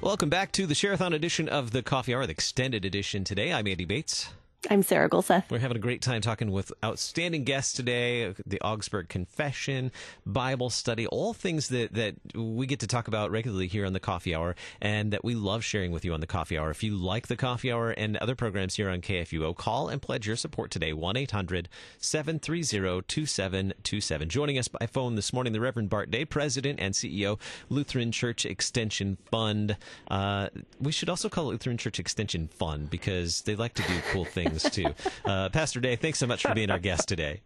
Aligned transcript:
Welcome 0.00 0.28
back 0.28 0.50
to 0.52 0.66
the 0.66 0.74
Sharathon 0.74 1.14
edition 1.14 1.48
of 1.48 1.70
the 1.70 1.82
Coffee 1.82 2.14
Hour, 2.14 2.26
the 2.26 2.32
extended 2.32 2.84
edition 2.84 3.22
today. 3.22 3.52
I'm 3.52 3.66
Andy 3.66 3.84
Bates. 3.84 4.30
I'm 4.68 4.82
Sarah 4.82 5.08
Gulseth. 5.08 5.48
We're 5.48 5.60
having 5.60 5.76
a 5.76 5.80
great 5.80 6.02
time 6.02 6.20
talking 6.20 6.50
with 6.50 6.72
outstanding 6.84 7.44
guests 7.44 7.72
today. 7.72 8.34
The 8.46 8.60
Augsburg 8.62 9.08
Confession, 9.08 9.92
Bible 10.24 10.70
study, 10.70 11.06
all 11.06 11.34
things 11.34 11.68
that, 11.68 11.94
that 11.94 12.16
we 12.34 12.66
get 12.66 12.80
to 12.80 12.88
talk 12.88 13.06
about 13.06 13.30
regularly 13.30 13.68
here 13.68 13.86
on 13.86 13.92
the 13.92 14.00
Coffee 14.00 14.34
Hour 14.34 14.56
and 14.80 15.12
that 15.12 15.24
we 15.24 15.36
love 15.36 15.62
sharing 15.62 15.92
with 15.92 16.04
you 16.04 16.12
on 16.14 16.20
the 16.20 16.26
Coffee 16.26 16.58
Hour. 16.58 16.70
If 16.70 16.82
you 16.82 16.96
like 16.96 17.28
the 17.28 17.36
Coffee 17.36 17.70
Hour 17.70 17.90
and 17.90 18.16
other 18.16 18.34
programs 18.34 18.74
here 18.74 18.90
on 18.90 19.02
KFUO, 19.02 19.56
call 19.56 19.88
and 19.88 20.02
pledge 20.02 20.26
your 20.26 20.36
support 20.36 20.72
today. 20.72 20.92
1 20.92 21.16
800 21.16 21.68
730 21.98 23.02
2727. 23.06 24.28
Joining 24.28 24.58
us 24.58 24.66
by 24.66 24.86
phone 24.86 25.14
this 25.14 25.32
morning, 25.32 25.52
the 25.52 25.60
Reverend 25.60 25.90
Bart 25.90 26.10
Day, 26.10 26.24
President 26.24 26.80
and 26.80 26.92
CEO, 26.92 27.38
Lutheran 27.68 28.10
Church 28.10 28.44
Extension 28.44 29.16
Fund. 29.30 29.76
Uh, 30.10 30.48
we 30.80 30.90
should 30.90 31.08
also 31.08 31.28
call 31.28 31.50
it 31.50 31.52
Lutheran 31.52 31.78
Church 31.78 32.00
Extension 32.00 32.48
Fund 32.48 32.90
because 32.90 33.42
they 33.42 33.54
like 33.54 33.74
to 33.74 33.82
do 33.82 33.94
cool 34.10 34.24
things 34.24 34.45
things 34.48 34.62
too. 34.70 34.86
Uh, 35.24 35.48
Pastor 35.48 35.80
Day, 35.80 35.96
thanks 35.96 36.18
so 36.18 36.26
much 36.26 36.42
for 36.42 36.54
being 36.54 36.70
our 36.70 36.78
guest 36.78 37.08
today. 37.08 37.40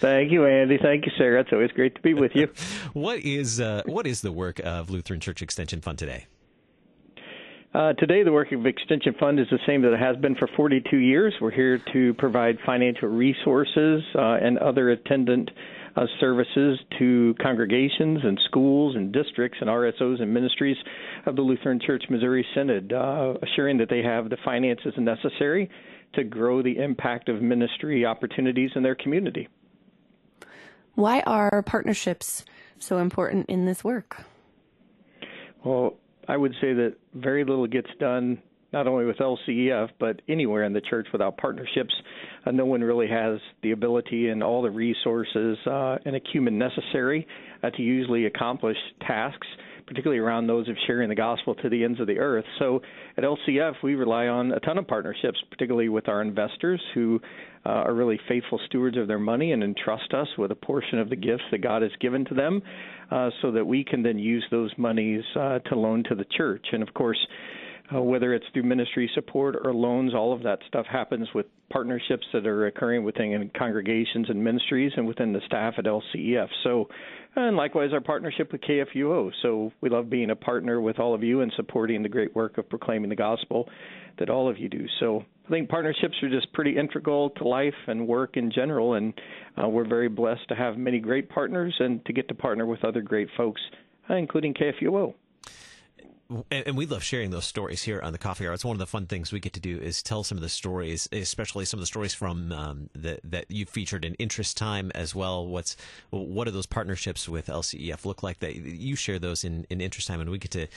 Thank 0.00 0.32
you, 0.32 0.46
Andy. 0.46 0.78
Thank 0.80 1.06
you, 1.06 1.12
Sarah. 1.16 1.40
It's 1.40 1.52
always 1.52 1.70
great 1.72 1.94
to 1.94 2.00
be 2.00 2.14
with 2.14 2.32
you. 2.34 2.48
what 2.92 3.20
is 3.20 3.60
uh, 3.60 3.82
what 3.86 4.06
is 4.06 4.20
the 4.22 4.32
work 4.32 4.60
of 4.60 4.90
Lutheran 4.90 5.20
Church 5.20 5.42
Extension 5.42 5.80
Fund 5.80 5.98
today? 5.98 6.26
Uh, 7.72 7.92
today, 7.92 8.24
the 8.24 8.32
work 8.32 8.50
of 8.50 8.66
Extension 8.66 9.14
Fund 9.20 9.38
is 9.38 9.46
the 9.48 9.60
same 9.64 9.82
that 9.82 9.92
it 9.92 10.00
has 10.00 10.16
been 10.16 10.34
for 10.34 10.48
42 10.56 10.96
years. 10.96 11.32
We're 11.40 11.52
here 11.52 11.80
to 11.92 12.14
provide 12.14 12.58
financial 12.66 13.08
resources 13.08 14.02
uh, 14.16 14.38
and 14.42 14.58
other 14.58 14.90
attendant 14.90 15.50
uh, 16.00 16.06
services 16.18 16.78
to 16.98 17.34
congregations 17.40 18.20
and 18.24 18.40
schools 18.46 18.96
and 18.96 19.12
districts 19.12 19.58
and 19.60 19.68
RSOs 19.68 20.22
and 20.22 20.32
ministries 20.32 20.76
of 21.26 21.36
the 21.36 21.42
Lutheran 21.42 21.78
Church 21.78 22.04
Missouri 22.08 22.46
Synod, 22.54 22.92
uh, 22.92 23.34
assuring 23.42 23.76
that 23.78 23.90
they 23.90 24.02
have 24.02 24.30
the 24.30 24.38
finances 24.44 24.94
necessary 24.96 25.68
to 26.14 26.24
grow 26.24 26.62
the 26.62 26.78
impact 26.78 27.28
of 27.28 27.42
ministry 27.42 28.06
opportunities 28.06 28.70
in 28.74 28.82
their 28.82 28.94
community. 28.94 29.48
Why 30.94 31.20
are 31.20 31.62
partnerships 31.62 32.44
so 32.78 32.98
important 32.98 33.48
in 33.48 33.66
this 33.66 33.84
work? 33.84 34.24
Well, 35.64 35.94
I 36.26 36.36
would 36.36 36.54
say 36.60 36.72
that 36.72 36.94
very 37.14 37.44
little 37.44 37.66
gets 37.66 37.90
done 37.98 38.40
not 38.72 38.86
only 38.86 39.04
with 39.04 39.16
LCEF 39.18 39.90
but 39.98 40.20
anywhere 40.28 40.64
in 40.64 40.72
the 40.72 40.80
church 40.80 41.06
without 41.12 41.36
partnerships. 41.36 41.94
Uh, 42.46 42.50
no 42.50 42.64
one 42.64 42.80
really 42.80 43.08
has 43.08 43.38
the 43.62 43.72
ability 43.72 44.28
and 44.28 44.42
all 44.42 44.62
the 44.62 44.70
resources 44.70 45.58
uh, 45.66 45.96
and 46.04 46.16
acumen 46.16 46.58
necessary 46.58 47.26
uh, 47.62 47.70
to 47.70 47.82
usually 47.82 48.26
accomplish 48.26 48.76
tasks 49.06 49.46
particularly 49.90 50.20
around 50.20 50.46
those 50.46 50.68
of 50.68 50.76
sharing 50.86 51.08
the 51.08 51.16
gospel 51.16 51.52
to 51.56 51.68
the 51.68 51.82
ends 51.82 51.98
of 51.98 52.06
the 52.06 52.16
earth. 52.16 52.44
So 52.60 52.80
at 53.16 53.24
LCF, 53.24 53.72
we 53.82 53.96
rely 53.96 54.28
on 54.28 54.52
a 54.52 54.60
ton 54.60 54.78
of 54.78 54.86
partnerships, 54.86 55.42
particularly 55.50 55.88
with 55.88 56.08
our 56.08 56.22
investors 56.22 56.80
who 56.94 57.20
uh, 57.66 57.70
are 57.70 57.92
really 57.92 58.18
faithful 58.28 58.60
stewards 58.66 58.96
of 58.96 59.08
their 59.08 59.18
money 59.18 59.50
and 59.50 59.64
entrust 59.64 60.14
us 60.14 60.28
with 60.38 60.52
a 60.52 60.54
portion 60.54 61.00
of 61.00 61.10
the 61.10 61.16
gifts 61.16 61.42
that 61.50 61.58
God 61.58 61.82
has 61.82 61.90
given 62.00 62.24
to 62.26 62.34
them 62.34 62.62
uh, 63.10 63.30
so 63.42 63.50
that 63.50 63.66
we 63.66 63.82
can 63.82 64.04
then 64.04 64.16
use 64.16 64.44
those 64.52 64.70
monies 64.78 65.24
uh, 65.34 65.58
to 65.58 65.74
loan 65.74 66.04
to 66.08 66.14
the 66.14 66.24
church. 66.36 66.66
And 66.70 66.84
of 66.84 66.94
course, 66.94 67.18
uh, 67.94 68.00
whether 68.00 68.34
it's 68.34 68.46
through 68.52 68.62
ministry 68.62 69.10
support 69.14 69.56
or 69.64 69.74
loans, 69.74 70.14
all 70.14 70.32
of 70.32 70.42
that 70.42 70.60
stuff 70.68 70.86
happens 70.86 71.28
with 71.34 71.46
partnerships 71.70 72.26
that 72.32 72.46
are 72.46 72.66
occurring 72.66 73.04
within 73.04 73.50
congregations 73.56 74.28
and 74.28 74.42
ministries 74.42 74.92
and 74.96 75.06
within 75.06 75.32
the 75.32 75.40
staff 75.46 75.74
at 75.78 75.84
LCEF. 75.84 76.48
So 76.64 76.88
and 77.36 77.56
likewise 77.56 77.92
our 77.92 78.00
partnership 78.00 78.50
with 78.52 78.60
KFUO. 78.62 79.30
So 79.42 79.72
we 79.80 79.88
love 79.88 80.10
being 80.10 80.30
a 80.30 80.36
partner 80.36 80.80
with 80.80 80.98
all 80.98 81.14
of 81.14 81.22
you 81.22 81.42
and 81.42 81.52
supporting 81.54 82.02
the 82.02 82.08
great 82.08 82.34
work 82.34 82.58
of 82.58 82.68
proclaiming 82.68 83.08
the 83.08 83.16
gospel 83.16 83.68
that 84.18 84.30
all 84.30 84.48
of 84.48 84.58
you 84.58 84.68
do. 84.68 84.86
So 84.98 85.24
I 85.46 85.50
think 85.50 85.68
partnerships 85.68 86.16
are 86.22 86.28
just 86.28 86.52
pretty 86.52 86.76
integral 86.76 87.30
to 87.30 87.44
life 87.46 87.74
and 87.86 88.06
work 88.06 88.36
in 88.36 88.50
general, 88.50 88.94
and 88.94 89.14
uh, 89.60 89.68
we're 89.68 89.88
very 89.88 90.08
blessed 90.08 90.48
to 90.48 90.54
have 90.54 90.76
many 90.76 90.98
great 90.98 91.28
partners 91.28 91.74
and 91.78 92.04
to 92.06 92.12
get 92.12 92.28
to 92.28 92.34
partner 92.34 92.66
with 92.66 92.84
other 92.84 93.00
great 93.00 93.28
folks, 93.36 93.60
uh, 94.08 94.14
including 94.14 94.54
KFUO 94.54 95.14
and, 96.50 96.76
we 96.76 96.86
love 96.86 97.02
sharing 97.02 97.30
those 97.30 97.44
stories 97.44 97.82
here 97.82 98.00
on 98.00 98.12
the 98.12 98.18
coffee 98.18 98.46
hour. 98.46 98.52
It's 98.52 98.64
one 98.64 98.74
of 98.74 98.78
the 98.78 98.86
fun 98.86 99.06
things 99.06 99.32
we 99.32 99.40
get 99.40 99.52
to 99.54 99.60
do 99.60 99.78
is 99.78 100.02
tell 100.02 100.22
some 100.22 100.38
of 100.38 100.42
the 100.42 100.48
stories, 100.48 101.08
especially 101.12 101.64
some 101.64 101.78
of 101.78 101.82
the 101.82 101.86
stories 101.86 102.14
from 102.14 102.52
um, 102.52 102.90
that 102.94 103.20
that 103.24 103.50
you 103.50 103.66
featured 103.66 104.04
in 104.04 104.14
interest 104.14 104.56
time 104.56 104.92
as 104.94 105.14
well. 105.14 105.46
What's 105.46 105.76
what 106.10 106.44
do 106.44 106.50
those 106.50 106.66
partnerships 106.66 107.28
with 107.28 107.46
LCEF 107.46 108.04
look 108.04 108.22
like? 108.22 108.38
That 108.40 108.54
you 108.56 108.96
share 108.96 109.18
those 109.18 109.44
in, 109.44 109.66
in 109.70 109.80
interest 109.80 110.08
time, 110.08 110.20
and 110.20 110.30
we 110.30 110.38
get 110.38 110.52
to 110.52 110.68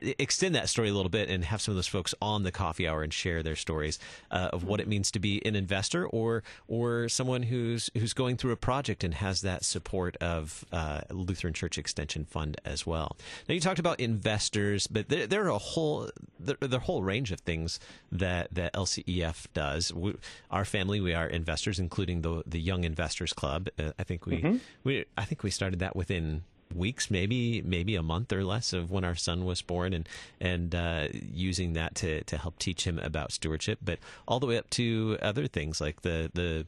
extend 0.00 0.54
that 0.54 0.68
story 0.68 0.88
a 0.88 0.92
little 0.94 1.10
bit 1.10 1.28
and 1.28 1.44
have 1.44 1.60
some 1.60 1.72
of 1.72 1.76
those 1.76 1.86
folks 1.86 2.14
on 2.20 2.42
the 2.42 2.52
coffee 2.52 2.86
hour 2.86 3.02
and 3.02 3.12
share 3.12 3.42
their 3.42 3.56
stories 3.56 3.98
uh, 4.30 4.50
of 4.52 4.64
what 4.64 4.80
it 4.80 4.88
means 4.88 5.10
to 5.10 5.18
be 5.18 5.44
an 5.46 5.56
investor 5.56 6.06
or 6.06 6.42
or 6.66 7.08
someone 7.08 7.42
who's 7.42 7.90
who's 7.96 8.12
going 8.12 8.36
through 8.36 8.52
a 8.52 8.56
project 8.56 9.04
and 9.04 9.14
has 9.14 9.42
that 9.42 9.64
support 9.64 10.16
of 10.18 10.64
uh, 10.72 11.00
Lutheran 11.10 11.54
Church 11.54 11.78
Extension 11.78 12.24
Fund 12.24 12.60
as 12.64 12.86
well. 12.86 13.16
Now 13.48 13.54
you 13.54 13.60
talked 13.60 13.78
about 13.78 14.00
investors, 14.00 14.86
but 14.86 15.08
there, 15.08 15.26
there 15.26 15.44
are 15.44 15.50
a 15.50 15.58
whole 15.58 16.10
there, 16.38 16.56
there 16.60 16.78
are 16.78 16.82
a 16.82 16.84
whole 16.84 17.02
range 17.02 17.32
of 17.32 17.40
things 17.40 17.80
that 18.12 18.54
that 18.54 18.72
LCEF 18.74 19.46
does. 19.54 19.92
We, 19.92 20.14
our 20.50 20.64
family, 20.64 21.00
we 21.00 21.14
are 21.14 21.26
investors, 21.26 21.78
including 21.78 22.22
the 22.22 22.42
the 22.46 22.60
Young 22.60 22.84
Investors 22.84 23.32
Club. 23.32 23.68
Uh, 23.78 23.92
I 23.98 24.04
think 24.04 24.26
we 24.26 24.42
mm-hmm. 24.42 24.56
we 24.84 25.04
I 25.16 25.24
think 25.24 25.42
we 25.42 25.50
started 25.50 25.80
that 25.80 25.96
within 25.96 26.42
weeks, 26.74 27.10
maybe 27.10 27.62
maybe 27.62 27.96
a 27.96 28.02
month 28.02 28.32
or 28.32 28.44
less 28.44 28.72
of 28.72 28.90
when 28.90 29.04
our 29.04 29.14
son 29.14 29.44
was 29.44 29.62
born, 29.62 29.92
and 29.92 30.08
and 30.40 30.74
uh, 30.74 31.08
using 31.12 31.72
that 31.74 31.94
to 31.96 32.24
to 32.24 32.38
help 32.38 32.58
teach 32.58 32.84
him 32.84 32.98
about 32.98 33.32
stewardship, 33.32 33.78
but 33.82 33.98
all 34.26 34.40
the 34.40 34.46
way 34.46 34.58
up 34.58 34.68
to 34.70 35.18
other 35.22 35.46
things 35.46 35.80
like 35.80 36.02
the 36.02 36.30
the 36.34 36.66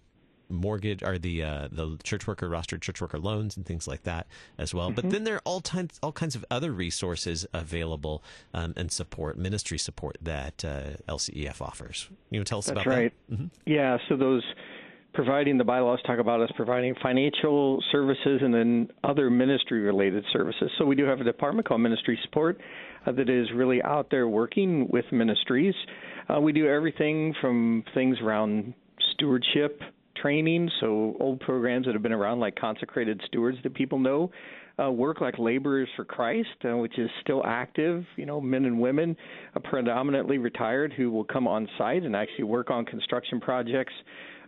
mortgage 0.51 1.03
or 1.03 1.19
the 1.19 1.43
uh, 1.43 1.69
the 1.71 1.97
church 2.03 2.27
worker 2.27 2.49
roster, 2.49 2.77
church 2.79 3.01
worker 3.01 3.19
loans 3.19 3.57
and 3.57 3.65
things 3.65 3.87
like 3.87 4.03
that 4.03 4.27
as 4.59 4.75
well. 4.75 4.89
Mm-hmm. 4.89 4.95
But 4.97 5.11
then 5.11 5.25
there 5.25 5.37
are 5.37 5.43
all 5.45 5.61
kinds 5.61 5.99
all 6.03 6.13
kinds 6.13 6.35
of 6.35 6.45
other 6.51 6.73
resources 6.73 7.47
available 7.53 8.23
um, 8.53 8.75
and 8.77 8.91
support 8.91 9.39
ministry 9.39 9.79
support 9.79 10.19
that 10.21 10.65
uh, 10.65 10.97
LCEF 11.09 11.63
offers. 11.63 12.09
You 12.31 12.41
know, 12.41 12.45
tell 12.45 12.59
us 12.59 12.67
That's 12.67 12.81
about 12.81 12.87
right. 12.87 13.13
that. 13.29 13.35
Mm-hmm. 13.35 13.47
Yeah, 13.67 13.99
so 14.09 14.17
those 14.17 14.43
providing 15.13 15.59
the 15.59 15.65
bylaws 15.65 15.99
talk 16.07 16.19
about 16.19 16.41
us 16.41 16.51
providing 16.57 16.95
financial 17.03 17.83
services 17.91 18.41
and 18.43 18.55
then 18.55 18.89
other 19.03 19.31
ministry 19.31 19.81
related 19.81 20.25
services. 20.33 20.71
So 20.79 20.85
we 20.85 20.95
do 20.95 21.05
have 21.05 21.21
a 21.21 21.25
department 21.25 21.67
called 21.67 21.81
Ministry 21.81 22.19
Support 22.25 22.61
uh, 23.07 23.13
that 23.13 23.29
is 23.29 23.49
really 23.55 23.83
out 23.83 24.09
there 24.11 24.29
working 24.29 24.89
with 24.91 25.05
ministries. 25.11 25.75
Uh, 26.29 26.41
we 26.41 26.53
do 26.53 26.69
everything 26.69 27.35
from 27.41 27.85
things 27.95 28.19
around 28.23 28.75
stewardship 29.15 29.81
training, 30.17 30.71
so 30.81 31.17
old 31.19 31.41
programs 31.41 31.87
that 31.87 31.95
have 31.95 32.03
been 32.03 32.13
around 32.13 32.41
like 32.41 32.55
consecrated 32.57 33.21
stewards 33.27 33.59
that 33.63 33.75
people 33.75 33.99
know. 33.99 34.31
Uh, 34.79 34.91
work 34.91 35.21
like 35.21 35.39
laborers 35.39 35.89
for 35.95 36.07
Christ, 36.07 36.49
uh, 36.65 36.75
which 36.75 36.99
is 36.99 37.11
still 37.21 37.43
active. 37.45 38.03
You 38.17 38.25
know, 38.25 38.41
men 38.41 38.65
and 38.65 38.81
women, 38.81 39.15
uh, 39.55 39.61
predominantly 39.61 40.39
retired, 40.39 40.95
who 40.95 41.11
will 41.11 41.25
come 41.25 41.47
on 41.47 41.69
site 41.77 42.03
and 42.05 42.17
actually 42.17 42.45
work 42.45 42.71
on 42.71 42.87
construction 42.87 43.41
projects 43.41 43.93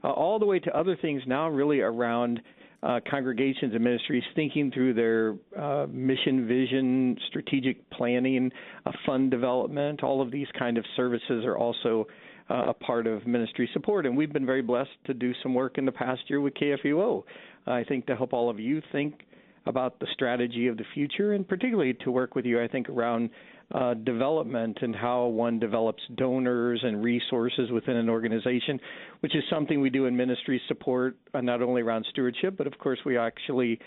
uh, 0.04 0.10
all 0.10 0.38
the 0.38 0.46
way 0.46 0.58
to 0.58 0.76
other 0.76 0.96
things 0.96 1.22
now 1.26 1.48
really 1.48 1.80
around 1.80 2.40
uh, 2.82 2.98
congregations 3.08 3.74
and 3.74 3.84
ministries 3.84 4.24
thinking 4.34 4.70
through 4.72 4.92
their 4.94 5.36
uh, 5.56 5.86
mission, 5.88 6.48
vision, 6.48 7.16
strategic 7.28 7.88
planning, 7.90 8.50
uh, 8.86 8.90
fund 9.06 9.30
development. 9.30 10.02
All 10.02 10.20
of 10.20 10.30
these 10.32 10.48
kind 10.58 10.76
of 10.76 10.84
services 10.96 11.44
are 11.44 11.56
also 11.56 12.08
uh, 12.50 12.70
a 12.70 12.74
part 12.74 13.06
of 13.06 13.24
ministry 13.26 13.70
support, 13.72 14.04
and 14.04 14.16
we've 14.16 14.32
been 14.32 14.46
very 14.46 14.62
blessed 14.62 14.90
to 15.06 15.14
do 15.14 15.32
some 15.42 15.54
work 15.54 15.78
in 15.78 15.84
the 15.84 15.92
past 15.92 16.22
year 16.26 16.40
with 16.40 16.54
KFUO. 16.54 17.22
I 17.66 17.84
think 17.84 18.06
to 18.06 18.16
help 18.16 18.32
all 18.32 18.50
of 18.50 18.58
you 18.58 18.82
think 18.90 19.20
about 19.66 20.00
the 20.00 20.06
strategy 20.12 20.66
of 20.66 20.76
the 20.76 20.84
future, 20.92 21.34
and 21.34 21.46
particularly 21.46 21.94
to 21.94 22.10
work 22.10 22.34
with 22.34 22.44
you, 22.44 22.60
I 22.60 22.66
think 22.66 22.88
around 22.88 23.30
uh, 23.72 23.94
development 23.94 24.78
and 24.82 24.94
how 24.94 25.26
one 25.26 25.58
develops 25.58 26.02
donors 26.16 26.80
and 26.82 27.02
resources 27.02 27.70
within 27.70 27.96
an 27.96 28.08
organization, 28.08 28.78
which 29.20 29.34
is 29.34 29.42
something 29.50 29.80
we 29.80 29.90
do 29.90 30.06
in 30.06 30.16
ministry 30.16 30.60
support, 30.68 31.16
uh, 31.34 31.40
not 31.40 31.62
only 31.62 31.82
around 31.82 32.06
stewardship, 32.10 32.56
but 32.56 32.66
of 32.66 32.78
course 32.78 32.98
we 33.04 33.16
actually 33.16 33.78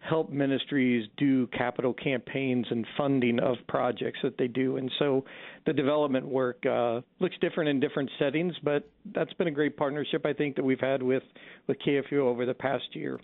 help 0.00 0.30
ministries 0.30 1.08
do 1.16 1.46
capital 1.48 1.92
campaigns 1.92 2.66
and 2.70 2.86
funding 2.96 3.40
of 3.40 3.56
projects 3.66 4.18
that 4.22 4.38
they 4.38 4.46
do. 4.46 4.76
And 4.76 4.90
so 4.98 5.24
the 5.66 5.72
development 5.72 6.26
work 6.26 6.64
uh, 6.64 7.00
looks 7.18 7.36
different 7.40 7.68
in 7.68 7.80
different 7.80 8.10
settings, 8.18 8.54
but 8.62 8.88
that's 9.12 9.32
been 9.34 9.48
a 9.48 9.52
great 9.52 9.76
partnership 9.76 10.24
I 10.24 10.32
think 10.32 10.56
that 10.56 10.64
we've 10.64 10.80
had 10.80 11.02
with 11.02 11.24
with 11.66 11.78
KFU 11.86 12.20
over 12.20 12.46
the 12.46 12.54
past 12.54 12.84
year. 12.92 13.18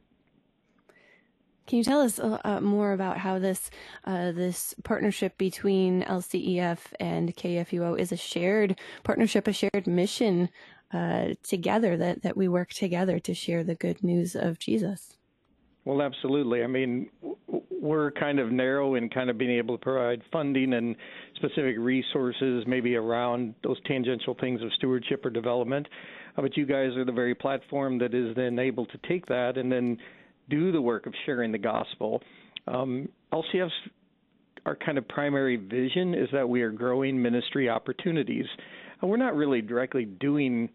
Can 1.67 1.79
you 1.79 1.85
tell 1.85 2.01
us 2.01 2.19
uh, 2.19 2.39
uh, 2.45 2.61
more 2.61 2.93
about 2.93 3.19
how 3.19 3.39
this 3.39 3.71
uh, 4.05 4.33
this 4.33 4.75
partnership 4.85 5.39
between 5.39 6.03
LCEF 6.03 6.79
and 7.01 7.35
KFUO 7.35 7.99
is 7.99 8.13
a 8.13 8.17
shared 8.17 8.79
partnership, 9.03 9.49
a 9.49 9.53
shared 9.53 9.87
mission 9.87 10.51
uh, 10.93 11.31
together 11.43 11.97
that 11.97 12.23
that 12.23 12.37
we 12.37 12.49
work 12.49 12.71
together 12.71 13.19
to 13.21 13.35
share 13.35 13.65
the 13.65 13.75
good 13.75 14.05
news 14.05 14.37
of 14.37 14.59
Jesus? 14.59 15.17
Well, 15.87 16.01
absolutely. 16.01 16.63
I 16.63 16.67
mean, 16.67 17.11
we're 17.71 18.11
kind 18.13 18.39
of 18.39 18.51
narrow 18.51 18.95
in 18.95 19.11
kind 19.11 19.29
of 19.29 19.37
being 19.37 19.51
able 19.51 19.77
to 19.77 19.83
provide 19.83 20.23
funding 20.33 20.73
and 20.73 20.97
specific 21.37 21.77
resources, 21.79 22.65
maybe 22.67 22.95
around 22.97 23.55
those 23.63 23.77
tangential 23.87 24.35
things 24.41 24.63
of 24.63 24.73
stewardship 24.77 25.25
or 25.27 25.31
development. 25.31 25.87
Uh, 26.37 26.43
but 26.43 26.57
you 26.57 26.65
guys 26.65 26.97
are 26.97 27.05
the 27.05 27.13
very 27.13 27.35
platform 27.35 27.99
that 27.99 28.15
is 28.15 28.35
then 28.35 28.59
able 28.59 28.87
to 28.87 28.99
take 29.07 29.27
that 29.27 29.59
and 29.59 29.71
then 29.71 29.99
do 30.49 30.73
the 30.73 30.81
work 30.81 31.07
of 31.07 31.15
sharing 31.27 31.53
the 31.53 31.59
gospel. 31.59 32.23
Um, 32.67 33.09
LCF's 33.33 33.73
our 34.67 34.77
kind 34.77 34.99
of 34.99 35.07
primary 35.09 35.57
vision 35.57 36.15
is 36.15 36.29
that 36.33 36.49
we 36.49 36.63
are 36.63 36.71
growing 36.71 37.21
ministry 37.21 37.69
opportunities. 37.69 38.47
And 39.01 39.11
we're 39.11 39.19
not 39.19 39.35
really 39.35 39.61
directly 39.61 40.07
doing, 40.07 40.71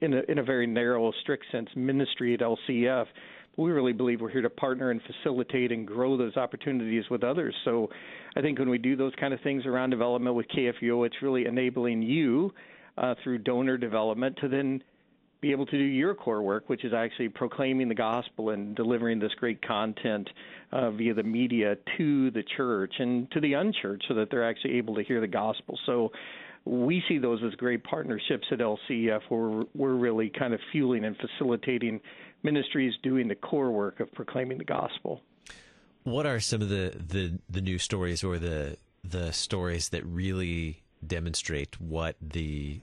in 0.00 0.14
a, 0.14 0.22
in 0.28 0.38
a 0.38 0.42
very 0.42 0.66
narrow, 0.66 1.12
strict 1.20 1.44
sense, 1.52 1.68
ministry 1.76 2.34
at 2.34 2.40
LCF. 2.40 3.06
But 3.56 3.62
we 3.62 3.70
really 3.70 3.92
believe 3.92 4.20
we're 4.20 4.30
here 4.30 4.42
to 4.42 4.50
partner 4.50 4.90
and 4.90 5.00
facilitate 5.02 5.70
and 5.70 5.86
grow 5.86 6.16
those 6.16 6.36
opportunities 6.36 7.04
with 7.10 7.22
others. 7.22 7.54
So 7.64 7.90
I 8.36 8.40
think 8.40 8.58
when 8.58 8.68
we 8.68 8.78
do 8.78 8.96
those 8.96 9.12
kind 9.20 9.32
of 9.32 9.40
things 9.42 9.66
around 9.66 9.90
development 9.90 10.34
with 10.34 10.46
KFUO, 10.48 11.06
it's 11.06 11.16
really 11.22 11.46
enabling 11.46 12.02
you 12.02 12.52
uh, 12.96 13.14
through 13.22 13.38
donor 13.38 13.78
development 13.78 14.36
to 14.40 14.48
then 14.48 14.82
be 15.40 15.52
able 15.52 15.66
to 15.66 15.78
do 15.78 15.84
your 15.84 16.14
core 16.14 16.42
work, 16.42 16.68
which 16.68 16.84
is 16.84 16.92
actually 16.92 17.28
proclaiming 17.28 17.88
the 17.88 17.94
gospel 17.94 18.50
and 18.50 18.74
delivering 18.74 19.18
this 19.18 19.32
great 19.36 19.60
content 19.66 20.28
uh, 20.72 20.90
via 20.90 21.14
the 21.14 21.22
media 21.22 21.76
to 21.96 22.30
the 22.32 22.42
church 22.56 22.94
and 22.98 23.30
to 23.30 23.40
the 23.40 23.52
unchurched 23.52 24.04
so 24.08 24.14
that 24.14 24.30
they're 24.30 24.48
actually 24.48 24.74
able 24.74 24.94
to 24.94 25.02
hear 25.04 25.20
the 25.20 25.28
gospel. 25.28 25.78
So 25.86 26.10
we 26.64 27.02
see 27.08 27.18
those 27.18 27.40
as 27.46 27.54
great 27.54 27.84
partnerships 27.84 28.46
at 28.50 28.58
LCF 28.58 29.20
where 29.28 29.64
we're 29.74 29.94
really 29.94 30.30
kind 30.30 30.52
of 30.52 30.60
fueling 30.72 31.04
and 31.04 31.16
facilitating 31.16 32.00
ministries 32.42 32.94
doing 33.02 33.28
the 33.28 33.34
core 33.36 33.70
work 33.70 34.00
of 34.00 34.12
proclaiming 34.12 34.58
the 34.58 34.64
gospel. 34.64 35.22
What 36.02 36.26
are 36.26 36.40
some 36.40 36.62
of 36.62 36.68
the, 36.68 36.92
the, 37.06 37.38
the 37.48 37.60
new 37.60 37.78
stories 37.78 38.24
or 38.24 38.38
the 38.38 38.76
the 39.04 39.32
stories 39.32 39.90
that 39.90 40.04
really 40.04 40.82
demonstrate 41.06 41.80
what 41.80 42.16
the 42.20 42.80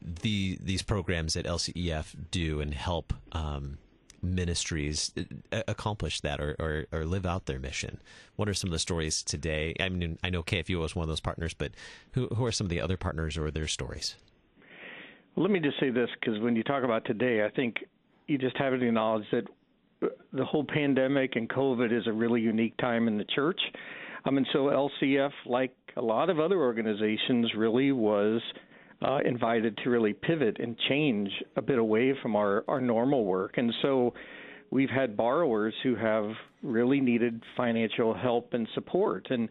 the 0.00 0.58
these 0.60 0.82
programs 0.82 1.36
at 1.36 1.44
LCEF 1.44 2.14
do 2.30 2.60
and 2.60 2.74
help 2.74 3.12
um, 3.32 3.78
ministries 4.22 5.12
uh, 5.50 5.62
accomplish 5.66 6.20
that 6.20 6.40
or, 6.40 6.54
or, 6.58 6.86
or, 6.92 7.04
live 7.04 7.26
out 7.26 7.46
their 7.46 7.58
mission? 7.58 8.00
What 8.36 8.48
are 8.48 8.54
some 8.54 8.68
of 8.68 8.72
the 8.72 8.78
stories 8.78 9.22
today? 9.22 9.74
I 9.80 9.88
mean, 9.88 10.18
I 10.22 10.30
know 10.30 10.42
KFUO 10.42 10.84
is 10.84 10.94
one 10.94 11.02
of 11.02 11.08
those 11.08 11.20
partners, 11.20 11.54
but 11.54 11.72
who, 12.12 12.28
who 12.28 12.44
are 12.44 12.52
some 12.52 12.66
of 12.66 12.70
the 12.70 12.80
other 12.80 12.96
partners 12.96 13.36
or 13.36 13.50
their 13.50 13.66
stories? 13.66 14.14
Well, 15.34 15.44
let 15.44 15.50
me 15.50 15.60
just 15.60 15.80
say 15.80 15.90
this 15.90 16.08
because 16.20 16.40
when 16.40 16.54
you 16.54 16.62
talk 16.62 16.84
about 16.84 17.04
today, 17.04 17.44
I 17.44 17.50
think 17.50 17.76
you 18.28 18.38
just 18.38 18.56
have 18.58 18.78
to 18.78 18.86
acknowledge 18.86 19.24
that 19.32 19.44
the 20.32 20.44
whole 20.44 20.64
pandemic 20.64 21.36
and 21.36 21.48
COVID 21.48 21.96
is 21.96 22.06
a 22.06 22.12
really 22.12 22.40
unique 22.40 22.76
time 22.76 23.08
in 23.08 23.18
the 23.18 23.24
church. 23.24 23.60
Um, 24.24 24.36
and 24.36 24.46
so 24.52 24.66
LCF, 24.66 25.32
like 25.46 25.74
a 25.96 26.02
lot 26.02 26.30
of 26.30 26.38
other 26.38 26.60
organizations, 26.60 27.52
really 27.56 27.92
was 27.92 28.40
uh, 29.04 29.18
invited 29.24 29.78
to 29.78 29.90
really 29.90 30.12
pivot 30.12 30.58
and 30.60 30.76
change 30.88 31.30
a 31.56 31.62
bit 31.62 31.78
away 31.78 32.14
from 32.22 32.36
our, 32.36 32.64
our 32.68 32.80
normal 32.80 33.24
work. 33.24 33.58
And 33.58 33.72
so 33.82 34.14
we've 34.70 34.90
had 34.90 35.16
borrowers 35.16 35.74
who 35.82 35.94
have 35.96 36.30
really 36.62 37.00
needed 37.00 37.42
financial 37.56 38.14
help 38.14 38.54
and 38.54 38.68
support 38.74 39.28
and 39.30 39.48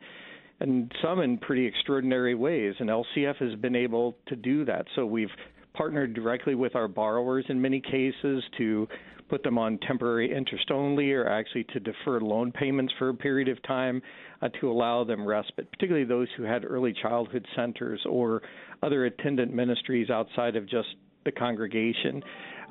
and 0.59 0.91
some 1.01 1.21
in 1.21 1.39
pretty 1.39 1.65
extraordinary 1.65 2.35
ways 2.35 2.75
and 2.79 2.87
LCF 2.87 3.35
has 3.37 3.55
been 3.59 3.75
able 3.75 4.15
to 4.27 4.35
do 4.35 4.63
that. 4.65 4.85
So 4.95 5.07
we've 5.07 5.31
partnered 5.73 6.13
directly 6.13 6.55
with 6.55 6.75
our 6.75 6.87
borrowers 6.87 7.45
in 7.49 7.61
many 7.61 7.79
cases 7.79 8.43
to 8.57 8.87
put 9.29 9.43
them 9.43 9.57
on 9.57 9.79
temporary 9.87 10.35
interest 10.35 10.69
only 10.71 11.11
or 11.13 11.27
actually 11.27 11.63
to 11.63 11.79
defer 11.79 12.19
loan 12.19 12.51
payments 12.51 12.93
for 12.99 13.09
a 13.09 13.13
period 13.13 13.47
of 13.47 13.61
time 13.63 14.01
uh, 14.41 14.49
to 14.59 14.69
allow 14.69 15.05
them 15.05 15.25
respite, 15.25 15.71
particularly 15.71 16.05
those 16.05 16.27
who 16.35 16.43
had 16.43 16.65
early 16.65 16.93
childhood 17.01 17.45
centers 17.55 18.01
or 18.09 18.41
other 18.83 19.05
attendant 19.05 19.53
ministries 19.53 20.09
outside 20.09 20.57
of 20.57 20.67
just 20.67 20.89
the 21.23 21.31
congregation. 21.31 22.21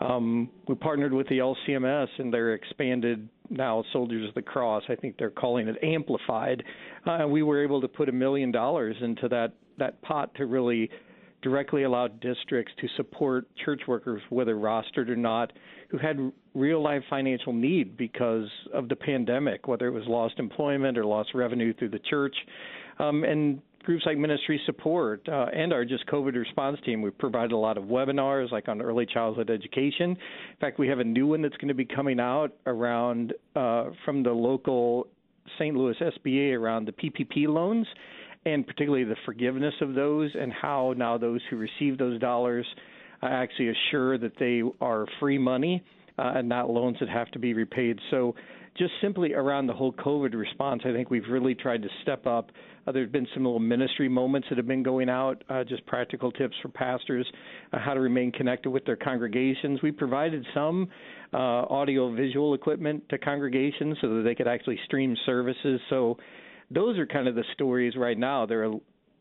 Um, 0.00 0.50
we 0.68 0.74
partnered 0.74 1.14
with 1.14 1.28
the 1.28 1.38
LCMS 1.38 2.08
and 2.18 2.32
their 2.32 2.52
expanded 2.54 3.26
now 3.48 3.82
Soldiers 3.92 4.28
of 4.28 4.34
the 4.34 4.42
Cross. 4.42 4.84
I 4.88 4.96
think 4.96 5.16
they're 5.18 5.30
calling 5.30 5.66
it 5.66 5.76
Amplified. 5.82 6.62
Uh, 7.06 7.26
we 7.26 7.42
were 7.42 7.62
able 7.62 7.80
to 7.80 7.88
put 7.88 8.08
a 8.08 8.12
million 8.12 8.52
dollars 8.52 8.96
into 9.00 9.28
that 9.28 9.54
that 9.78 10.00
pot 10.02 10.34
to 10.34 10.44
really 10.44 10.90
directly 11.42 11.84
allowed 11.84 12.20
districts 12.20 12.72
to 12.80 12.88
support 12.96 13.46
church 13.64 13.82
workers, 13.88 14.22
whether 14.30 14.54
rostered 14.54 15.08
or 15.08 15.16
not, 15.16 15.52
who 15.90 15.98
had 15.98 16.32
real 16.54 16.82
life 16.82 17.02
financial 17.08 17.52
need 17.52 17.96
because 17.96 18.48
of 18.74 18.88
the 18.88 18.96
pandemic, 18.96 19.66
whether 19.66 19.86
it 19.86 19.92
was 19.92 20.04
lost 20.06 20.34
employment 20.38 20.98
or 20.98 21.04
lost 21.04 21.30
revenue 21.34 21.72
through 21.74 21.88
the 21.90 22.00
church. 22.10 22.34
Um, 22.98 23.24
and 23.24 23.60
groups 23.82 24.04
like 24.04 24.18
Ministry 24.18 24.60
Support 24.66 25.28
uh, 25.28 25.46
and 25.54 25.72
our 25.72 25.84
just 25.84 26.06
COVID 26.06 26.34
response 26.34 26.78
team, 26.84 27.00
we've 27.02 27.16
provided 27.16 27.52
a 27.52 27.56
lot 27.56 27.78
of 27.78 27.84
webinars 27.84 28.52
like 28.52 28.68
on 28.68 28.82
early 28.82 29.06
childhood 29.06 29.50
education. 29.50 30.10
In 30.10 30.56
fact, 30.60 30.78
we 30.78 30.88
have 30.88 30.98
a 30.98 31.04
new 31.04 31.26
one 31.26 31.42
that's 31.42 31.56
going 31.56 31.68
to 31.68 31.74
be 31.74 31.86
coming 31.86 32.20
out 32.20 32.52
around 32.66 33.32
uh, 33.56 33.86
from 34.04 34.22
the 34.22 34.30
local 34.30 35.06
St. 35.58 35.74
Louis 35.74 35.96
SBA 36.00 36.58
around 36.58 36.86
the 36.86 36.92
PPP 36.92 37.48
loans 37.48 37.86
and 38.46 38.66
particularly 38.66 39.04
the 39.04 39.16
forgiveness 39.24 39.74
of 39.80 39.94
those 39.94 40.30
and 40.38 40.52
how 40.52 40.94
now 40.96 41.18
those 41.18 41.40
who 41.50 41.56
receive 41.56 41.98
those 41.98 42.18
dollars 42.20 42.66
uh, 43.22 43.26
actually 43.26 43.68
assure 43.68 44.16
that 44.18 44.32
they 44.38 44.62
are 44.80 45.06
free 45.18 45.38
money 45.38 45.82
uh, 46.18 46.32
and 46.36 46.48
not 46.48 46.70
loans 46.70 46.96
that 47.00 47.08
have 47.08 47.30
to 47.32 47.38
be 47.38 47.54
repaid. 47.54 47.98
So, 48.10 48.34
just 48.78 48.92
simply 49.02 49.34
around 49.34 49.66
the 49.66 49.72
whole 49.72 49.92
COVID 49.92 50.32
response, 50.32 50.82
I 50.86 50.92
think 50.92 51.10
we've 51.10 51.28
really 51.28 51.56
tried 51.56 51.82
to 51.82 51.88
step 52.02 52.24
up. 52.24 52.50
Uh, 52.86 52.92
there 52.92 53.02
have 53.02 53.10
been 53.10 53.26
some 53.34 53.44
little 53.44 53.58
ministry 53.58 54.08
moments 54.08 54.46
that 54.48 54.58
have 54.58 54.68
been 54.68 54.84
going 54.84 55.10
out, 55.10 55.42
uh, 55.50 55.64
just 55.64 55.84
practical 55.86 56.30
tips 56.30 56.54
for 56.62 56.68
pastors, 56.68 57.26
uh, 57.72 57.78
how 57.78 57.94
to 57.94 58.00
remain 58.00 58.30
connected 58.30 58.70
with 58.70 58.84
their 58.84 58.96
congregations. 58.96 59.82
We 59.82 59.90
provided 59.90 60.46
some 60.54 60.88
uh, 61.34 61.36
audio 61.36 62.14
visual 62.14 62.54
equipment 62.54 63.02
to 63.10 63.18
congregations 63.18 63.98
so 64.00 64.14
that 64.14 64.22
they 64.22 64.36
could 64.36 64.48
actually 64.48 64.78
stream 64.86 65.16
services. 65.26 65.80
So 65.90 66.16
those 66.70 66.98
are 66.98 67.06
kind 67.06 67.28
of 67.28 67.34
the 67.34 67.44
stories 67.54 67.96
right 67.96 68.18
now. 68.18 68.46
They're 68.46 68.64
a, 68.64 68.76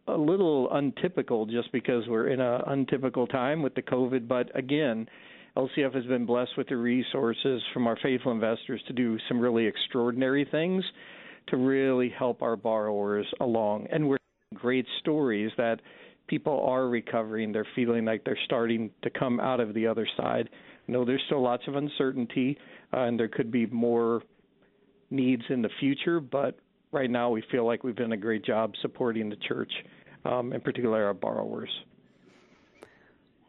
a 0.08 0.18
little 0.18 0.70
untypical 0.72 1.46
just 1.46 1.72
because 1.72 2.08
we're 2.08 2.28
in 2.28 2.40
an 2.40 2.62
untypical 2.68 3.28
time 3.28 3.62
with 3.62 3.76
the 3.76 3.82
COVID. 3.82 4.28
But 4.28 4.56
again, 4.58 5.08
LCF 5.58 5.94
has 5.94 6.06
been 6.06 6.26
blessed 6.26 6.52
with 6.58 6.70
the 6.70 6.78
resources 6.78 7.62
from 7.74 7.88
our 7.88 7.98
faithful 8.02 8.32
investors 8.32 8.82
to 8.88 8.94
do 8.94 9.18
some 9.28 9.40
really 9.40 9.66
extraordinary 9.66 10.48
things 10.50 10.84
to 11.48 11.58
really 11.58 12.14
help 12.18 12.42
our 12.42 12.56
borrowers 12.56 13.26
along. 13.40 13.88
And 13.92 14.08
we're 14.08 14.18
great 14.54 14.86
stories 15.00 15.52
that 15.58 15.82
people 16.28 16.64
are 16.68 16.88
recovering. 16.88 17.52
They're 17.52 17.68
feeling 17.76 18.06
like 18.06 18.24
they're 18.24 18.38
starting 18.46 18.92
to 19.02 19.10
come 19.10 19.40
out 19.40 19.60
of 19.60 19.74
the 19.74 19.88
other 19.88 20.08
side. 20.18 20.50
No, 20.88 21.06
there's 21.06 21.22
still 21.26 21.42
lots 21.42 21.64
of 21.68 21.76
uncertainty, 21.76 22.58
uh, 22.94 23.02
and 23.02 23.20
there 23.20 23.28
could 23.28 23.52
be 23.52 23.66
more 23.68 24.22
needs 25.12 25.44
in 25.50 25.62
the 25.62 25.70
future, 25.80 26.20
but 26.20 26.60
right 26.92 27.10
now 27.10 27.30
we 27.30 27.44
feel 27.52 27.66
like 27.66 27.84
we've 27.84 27.96
done 27.96 28.12
a 28.12 28.18
great 28.18 28.44
job 28.44 28.74
supporting 28.82 29.30
the 29.30 29.36
church, 29.48 29.72
um, 30.26 30.54
in 30.54 30.62
particular 30.62 31.06
our 31.06 31.14
borrowers. 31.14 31.70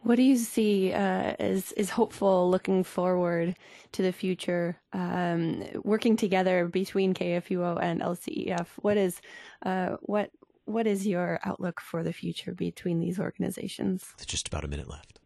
What 0.03 0.17
do 0.17 0.23
you 0.23 0.37
see 0.37 0.93
uh, 0.93 1.35
as 1.39 1.73
is 1.73 1.91
hopeful 1.91 2.51
looking 2.51 2.85
forward 2.85 3.55
to 3.93 4.03
the 4.03 4.13
future, 4.13 4.81
um, 4.95 5.63
working 5.85 6.17
together 6.17 6.67
between 6.67 7.13
KFUO 7.13 7.79
and 7.83 8.01
LCEF? 8.01 8.67
What 8.81 8.97
is 8.97 9.21
uh, 9.65 9.97
what 10.01 10.31
what 10.65 10.87
is 10.87 11.07
your 11.07 11.39
outlook 11.45 11.81
for 11.81 12.03
the 12.03 12.13
future 12.13 12.55
between 12.55 12.99
these 12.99 13.21
organizations? 13.21 14.15
just 14.25 14.49
about 14.49 14.65
a 14.65 14.69
minute 14.69 14.89
left. 14.89 15.20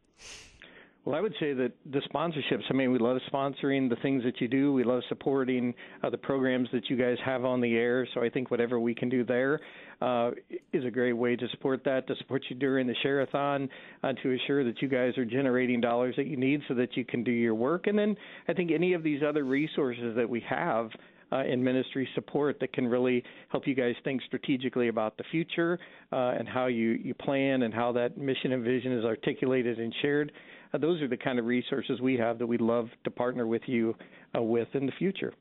Well, 1.05 1.15
I 1.15 1.21
would 1.21 1.35
say 1.39 1.53
that 1.53 1.73
the 1.93 2.01
sponsorships, 2.01 2.63
I 2.71 2.73
mean, 2.73 2.91
we 2.91 2.99
love 2.99 3.19
sponsoring 3.31 3.91
the 3.91 3.97
things 3.97 4.25
that 4.25 4.41
you 4.41 4.49
do. 4.49 4.73
We 4.73 4.85
love 4.85 5.03
supporting 5.11 5.75
uh, 6.03 6.09
the 6.09 6.17
programs 6.17 6.69
that 6.73 6.89
you 6.89 6.97
guys 6.97 7.19
have 7.27 7.45
on 7.45 7.61
the 7.61 7.77
air. 7.77 8.09
So 8.15 8.23
I 8.23 8.31
think 8.31 8.51
whatever 8.51 8.81
we 8.81 8.95
can 8.95 9.11
do 9.11 9.23
there 9.23 9.61
uh, 10.01 10.31
is 10.73 10.83
a 10.87 10.91
great 10.91 11.13
way 11.13 11.37
to 11.37 11.47
support 11.49 11.85
that, 11.85 12.07
to 12.07 12.17
support 12.17 12.43
you 12.49 12.57
during 12.57 12.87
the 12.87 12.95
Share-a-thon, 13.03 13.69
uh, 14.03 14.13
to 14.23 14.33
assure 14.33 14.65
that 14.65 14.81
you 14.81 14.89
guys 14.89 15.19
are 15.19 15.27
generating 15.27 15.79
dollars 15.79 16.15
that 16.17 16.27
you 16.27 16.39
need 16.39 16.63
so 16.69 16.75
that 16.75 16.97
you 16.97 17.05
can 17.05 17.23
do 17.23 17.33
your 17.33 17.55
work. 17.55 17.87
And 17.87 17.99
then 17.99 18.17
I 18.49 18.55
think 18.55 18.71
any 18.71 18.95
of 18.95 19.03
these 19.03 19.21
other 19.23 19.45
resources 19.45 20.17
that 20.17 20.29
we 20.29 20.43
have 20.49 20.89
uh, 21.33 21.45
in 21.45 21.63
ministry 21.63 22.09
support 22.15 22.59
that 22.61 22.73
can 22.73 22.87
really 22.87 23.23
help 23.49 23.67
you 23.67 23.75
guys 23.75 23.95
think 24.05 24.23
strategically 24.27 24.89
about 24.89 25.17
the 25.19 25.25
future 25.31 25.79
uh, 26.13 26.33
and 26.39 26.49
how 26.49 26.67
you, 26.67 26.91
you 26.93 27.13
plan 27.13 27.63
and 27.63 27.75
how 27.75 27.93
that 27.93 28.17
mission 28.17 28.53
and 28.53 28.65
vision 28.65 28.93
is 28.93 29.05
articulated 29.05 29.79
and 29.79 29.95
shared 30.01 30.33
uh, 30.75 30.79
those 30.79 31.01
are 31.01 31.09
the 31.09 31.17
kind 31.17 31.39
of 31.39 31.45
resources 31.47 32.01
we 32.01 32.17
have 32.17 32.39
that 32.39 32.47
we'd 32.47 32.61
love 32.61 32.89
to 33.05 33.11
partner 33.11 33.47
with 33.47 33.63
you 33.67 33.95
uh, 34.37 34.43
with 34.43 34.69
in 34.75 34.87
the 34.87 34.93
future. 34.93 35.33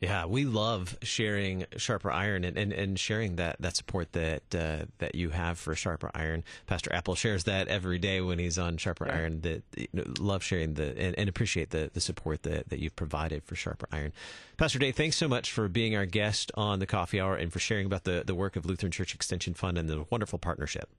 Yeah, 0.00 0.26
we 0.26 0.44
love 0.44 0.98
sharing 1.02 1.66
Sharper 1.76 2.10
Iron 2.10 2.42
and, 2.42 2.58
and, 2.58 2.72
and 2.72 2.98
sharing 2.98 3.36
that, 3.36 3.56
that 3.60 3.76
support 3.76 4.10
that 4.14 4.42
uh, 4.52 4.86
that 4.98 5.14
you 5.14 5.30
have 5.30 5.60
for 5.60 5.76
Sharper 5.76 6.10
Iron. 6.12 6.42
Pastor 6.66 6.92
Apple 6.92 7.14
shares 7.14 7.44
that 7.44 7.68
every 7.68 8.00
day 8.00 8.20
when 8.20 8.40
he's 8.40 8.58
on 8.58 8.78
Sharper 8.78 9.06
yeah. 9.06 9.16
Iron. 9.16 9.40
That 9.42 9.62
you 9.76 9.86
know, 9.92 10.02
love 10.18 10.42
sharing 10.42 10.74
the 10.74 10.98
and, 10.98 11.16
and, 11.16 11.28
appreciate 11.28 11.70
the, 11.70 11.88
the 11.94 12.00
support 12.00 12.42
that, 12.42 12.70
that 12.70 12.80
you've 12.80 12.96
provided 12.96 13.44
for 13.44 13.54
Sharper 13.54 13.86
Iron. 13.92 14.12
Pastor 14.56 14.80
Day, 14.80 14.90
thanks 14.90 15.16
so 15.16 15.28
much 15.28 15.52
for 15.52 15.68
being 15.68 15.94
our 15.94 16.06
guest 16.06 16.50
on 16.56 16.80
the 16.80 16.86
Coffee 16.86 17.20
Hour 17.20 17.36
and 17.36 17.52
for 17.52 17.60
sharing 17.60 17.86
about 17.86 18.02
the, 18.02 18.24
the 18.26 18.34
work 18.34 18.56
of 18.56 18.66
Lutheran 18.66 18.90
Church 18.90 19.14
Extension 19.14 19.54
Fund 19.54 19.78
and 19.78 19.88
the 19.88 20.04
wonderful 20.10 20.40
partnership. 20.40 20.90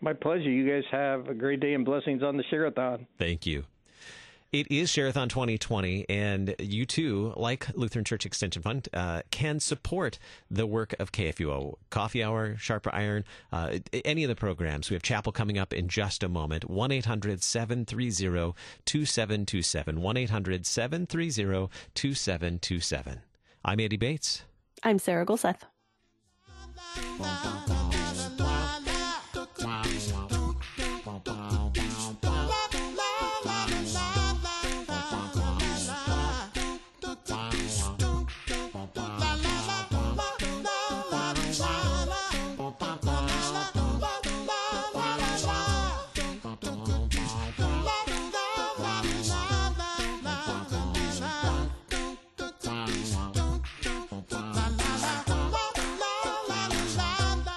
My 0.00 0.12
pleasure. 0.12 0.50
You 0.50 0.68
guys 0.68 0.84
have 0.90 1.28
a 1.28 1.34
great 1.34 1.60
day 1.60 1.74
and 1.74 1.84
blessings 1.84 2.22
on 2.22 2.36
the 2.36 2.44
Share-a-thon. 2.50 3.06
Thank 3.18 3.46
you. 3.46 3.64
It 4.50 4.70
is 4.70 4.88
Share-a-thon 4.88 5.28
2020, 5.28 6.06
and 6.08 6.54
you 6.58 6.86
too, 6.86 7.34
like 7.36 7.68
Lutheran 7.74 8.06
Church 8.06 8.24
Extension 8.24 8.62
Fund, 8.62 8.88
uh, 8.94 9.20
can 9.30 9.60
support 9.60 10.18
the 10.50 10.66
work 10.66 10.94
of 10.98 11.12
KFUO. 11.12 11.74
Coffee 11.90 12.24
Hour, 12.24 12.56
Sharper 12.56 12.90
Iron, 12.94 13.24
uh, 13.52 13.78
any 14.06 14.24
of 14.24 14.28
the 14.28 14.36
programs. 14.36 14.88
We 14.88 14.94
have 14.94 15.02
chapel 15.02 15.32
coming 15.32 15.58
up 15.58 15.74
in 15.74 15.88
just 15.88 16.22
a 16.22 16.30
moment. 16.30 16.64
1 16.70 16.90
800 16.90 17.42
730 17.42 18.54
2727. 18.86 20.00
1 20.00 20.16
800 20.16 20.64
730 20.64 21.68
2727. 21.94 23.20
I'm 23.66 23.80
Andy 23.80 23.96
Bates. 23.98 24.44
I'm 24.82 24.98
Sarah 24.98 25.26
Gulseth. 25.26 25.60